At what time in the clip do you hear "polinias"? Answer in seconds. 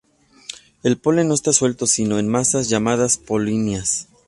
3.19-4.07